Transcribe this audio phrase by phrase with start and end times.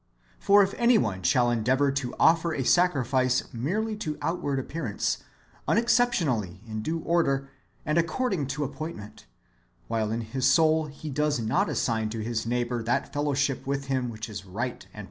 [0.39, 5.19] For if any one shall endeavour to offer a sacrifice merely to outward appearance,
[5.67, 7.51] unexceptionably, in due order,
[7.85, 9.27] and according to appointment,
[9.87, 13.85] while in his soul he does not assign to his neigh bour that fellowship with
[13.89, 14.99] him which is right and proper, nor ■^ Deut.